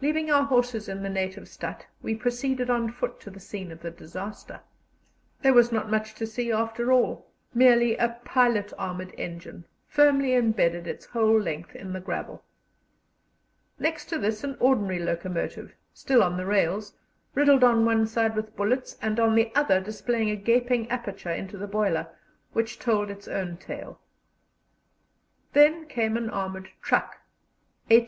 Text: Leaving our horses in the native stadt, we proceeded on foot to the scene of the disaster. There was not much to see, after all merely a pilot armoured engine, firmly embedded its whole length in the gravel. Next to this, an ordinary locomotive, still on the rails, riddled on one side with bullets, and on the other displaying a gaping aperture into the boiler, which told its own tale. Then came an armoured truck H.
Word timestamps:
Leaving 0.00 0.30
our 0.30 0.44
horses 0.44 0.88
in 0.88 1.02
the 1.02 1.10
native 1.10 1.46
stadt, 1.46 1.84
we 2.00 2.14
proceeded 2.14 2.70
on 2.70 2.90
foot 2.90 3.20
to 3.20 3.28
the 3.28 3.38
scene 3.38 3.70
of 3.70 3.82
the 3.82 3.90
disaster. 3.90 4.62
There 5.42 5.52
was 5.52 5.70
not 5.70 5.90
much 5.90 6.14
to 6.14 6.26
see, 6.26 6.50
after 6.50 6.90
all 6.90 7.26
merely 7.52 7.94
a 7.98 8.18
pilot 8.24 8.72
armoured 8.78 9.12
engine, 9.18 9.66
firmly 9.86 10.32
embedded 10.32 10.86
its 10.86 11.04
whole 11.04 11.38
length 11.38 11.76
in 11.76 11.92
the 11.92 12.00
gravel. 12.00 12.42
Next 13.78 14.06
to 14.06 14.16
this, 14.18 14.42
an 14.42 14.56
ordinary 14.60 14.98
locomotive, 14.98 15.74
still 15.92 16.22
on 16.22 16.38
the 16.38 16.46
rails, 16.46 16.94
riddled 17.34 17.62
on 17.62 17.84
one 17.84 18.06
side 18.06 18.34
with 18.36 18.56
bullets, 18.56 18.96
and 19.02 19.20
on 19.20 19.34
the 19.34 19.52
other 19.54 19.78
displaying 19.78 20.30
a 20.30 20.36
gaping 20.36 20.90
aperture 20.90 21.32
into 21.32 21.58
the 21.58 21.68
boiler, 21.68 22.06
which 22.54 22.78
told 22.78 23.10
its 23.10 23.28
own 23.28 23.58
tale. 23.58 24.00
Then 25.52 25.84
came 25.86 26.16
an 26.16 26.30
armoured 26.30 26.70
truck 26.80 27.18
H. 27.90 27.98